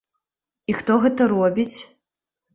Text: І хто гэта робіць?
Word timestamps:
І 0.73 0.75
хто 0.79 0.95
гэта 1.03 1.29
робіць? 1.35 1.77